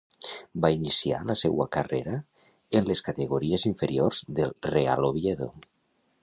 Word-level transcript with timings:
Va 0.63 0.69
iniciar 0.75 1.19
la 1.31 1.35
seua 1.41 1.67
carrera 1.77 2.15
en 2.79 2.89
les 2.93 3.05
categories 3.11 3.67
inferiors 3.73 4.23
del 4.41 4.51
Real 4.73 5.11
Oviedo. 5.13 5.53